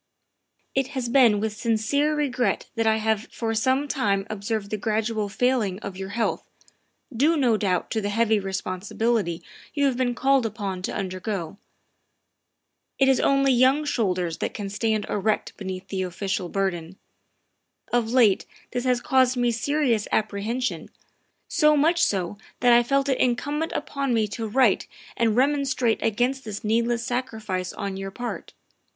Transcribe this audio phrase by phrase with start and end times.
[0.73, 5.29] "It has been with sincere regret that 1 have for some time observed the gradual
[5.29, 6.49] failing of your health,
[7.15, 9.41] due no doubt to the heavy responsibilities
[9.75, 11.59] you have been called upon to undergo.
[12.97, 17.91] It is only young shoulders that can stand erect beneath the official 254 THE WIFE
[17.93, 18.07] OF burden.
[18.09, 20.89] Of late this has caused me serious apprehension,
[21.47, 26.01] so much so that I feel it incumbent upon me to write and remon strate
[26.01, 28.53] against this needless sacrifice on your part.